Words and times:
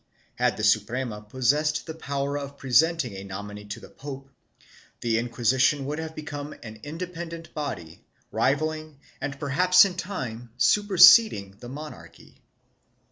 Had 0.37 0.57
the 0.57 0.63
Suprema 0.63 1.21
possessed 1.21 1.85
the 1.85 1.93
power 1.93 2.35
of 2.35 2.57
presenting 2.57 3.13
a 3.13 3.23
nominee 3.23 3.65
to 3.65 3.79
the 3.79 3.87
pope, 3.89 4.31
the 5.01 5.19
Inquisition 5.19 5.85
would 5.85 5.99
have 5.99 6.15
become 6.15 6.53
an 6.63 6.79
independent 6.81 7.53
body 7.53 8.03
rivalling 8.31 8.97
and 9.21 9.39
perhaps 9.39 9.85
in 9.85 9.93
time 9.95 10.49
superseding 10.57 11.57
the 11.59 11.69
monarchy. 11.69 12.41